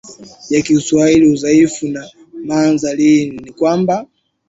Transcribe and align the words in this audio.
ya 0.49 0.61
Kiswahili 0.61 1.27
udhaifu 1.27 1.85
wa 1.85 1.91
nadharia 2.45 3.07
hii 3.07 3.29
ni 3.31 3.51
kwamba 3.53 4.05